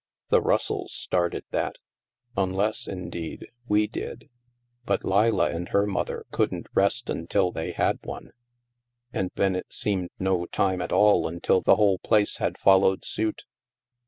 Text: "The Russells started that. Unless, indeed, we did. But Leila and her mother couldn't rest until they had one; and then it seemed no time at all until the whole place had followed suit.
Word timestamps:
"The 0.29 0.41
Russells 0.41 0.93
started 0.93 1.43
that. 1.51 1.75
Unless, 2.35 2.87
indeed, 2.87 3.51
we 3.67 3.85
did. 3.85 4.31
But 4.83 5.05
Leila 5.05 5.51
and 5.51 5.69
her 5.69 5.85
mother 5.85 6.25
couldn't 6.31 6.65
rest 6.73 7.07
until 7.07 7.51
they 7.51 7.73
had 7.73 7.99
one; 8.03 8.31
and 9.13 9.29
then 9.35 9.55
it 9.55 9.71
seemed 9.71 10.09
no 10.17 10.47
time 10.47 10.81
at 10.81 10.91
all 10.91 11.27
until 11.27 11.61
the 11.61 11.75
whole 11.75 11.99
place 11.99 12.37
had 12.37 12.57
followed 12.57 13.05
suit. 13.05 13.43